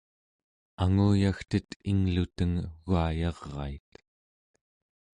[0.83, 2.55] anguyagtet ingluteng
[2.89, 3.89] u͡gayarait